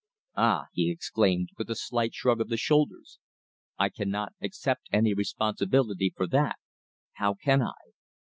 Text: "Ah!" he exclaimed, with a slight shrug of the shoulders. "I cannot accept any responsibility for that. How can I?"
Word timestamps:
"Ah!" 0.35 0.65
he 0.73 0.89
exclaimed, 0.89 1.49
with 1.59 1.69
a 1.69 1.75
slight 1.75 2.11
shrug 2.15 2.41
of 2.41 2.49
the 2.49 2.57
shoulders. 2.57 3.19
"I 3.77 3.89
cannot 3.89 4.33
accept 4.41 4.89
any 4.91 5.13
responsibility 5.13 6.11
for 6.17 6.25
that. 6.25 6.55
How 7.17 7.35
can 7.35 7.61
I?" 7.61 7.91